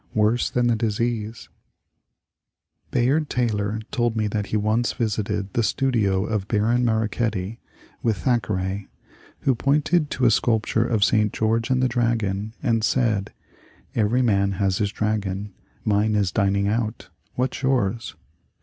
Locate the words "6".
1.35-1.49